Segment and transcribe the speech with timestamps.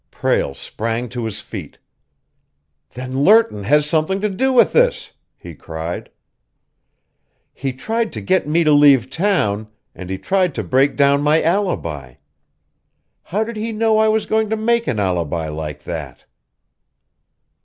[0.09, 1.77] Prale sprang to his feet.
[2.95, 6.09] "Then Lerton has something to do with this!" he cried.
[7.53, 11.39] "He tried to get me to leave town, and he tried to break down my
[11.43, 12.15] alibi.
[13.25, 16.25] How did he know I was going to make an alibi like that?"